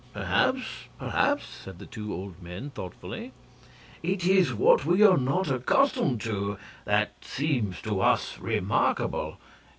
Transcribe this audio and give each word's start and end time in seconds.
"Perhaps 0.15 0.61
perhaps!" 0.97 1.45
said 1.45 1.77
the 1.77 1.85
two 1.85 2.11
old 2.11 2.41
men, 2.41 2.71
thoughtfully. 2.71 3.33
"It 4.01 4.25
is 4.25 4.51
what 4.51 4.83
we 4.83 5.03
are 5.03 5.15
not 5.15 5.51
accustomed 5.51 6.21
to 6.21 6.57
that 6.85 7.23
seems 7.23 7.79
to 7.83 8.01
us 8.01 8.39
remarkable. 8.39 9.37